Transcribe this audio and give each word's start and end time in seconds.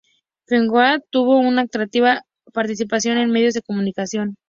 Figueroa 0.47 0.99
tuvo 1.11 1.37
una 1.37 1.61
activa 1.71 2.23
participación 2.53 3.19
en 3.19 3.29
medios 3.29 3.53
de 3.53 3.61
comunicación. 3.61 4.33